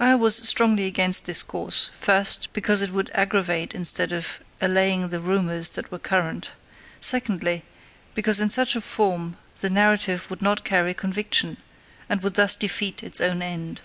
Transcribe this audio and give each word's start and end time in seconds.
I 0.00 0.14
was 0.14 0.34
strongly 0.48 0.86
against 0.86 1.26
this 1.26 1.42
course, 1.42 1.90
first, 1.92 2.48
because 2.54 2.80
it 2.80 2.90
would 2.90 3.10
aggravate 3.12 3.74
instead 3.74 4.12
of 4.12 4.40
allaying 4.62 5.08
the 5.10 5.20
rumours 5.20 5.68
that 5.68 5.92
were 5.92 5.98
current; 5.98 6.52
secondly, 7.02 7.64
because 8.14 8.40
in 8.40 8.48
such 8.48 8.74
a 8.76 8.80
form 8.80 9.36
the 9.60 9.68
narrative 9.68 10.30
would 10.30 10.40
not 10.40 10.64
carry 10.64 10.94
conviction, 10.94 11.58
and 12.08 12.22
would 12.22 12.32
thus 12.32 12.54
defeat 12.54 13.02
its 13.02 13.20
own 13.20 13.42
end. 13.42 13.82